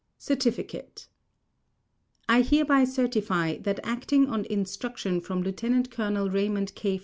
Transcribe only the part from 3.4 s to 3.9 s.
that